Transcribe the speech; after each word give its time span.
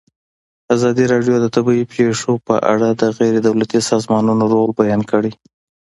ازادي 0.75 1.03
راډیو 1.13 1.35
د 1.41 1.45
طبیعي 1.55 1.83
پېښې 1.93 2.31
په 2.47 2.55
اړه 2.73 2.89
د 3.01 3.03
غیر 3.17 3.33
دولتي 3.47 3.79
سازمانونو 3.89 4.43
رول 4.53 4.69
بیان 4.81 5.01
کړی. 5.11 5.31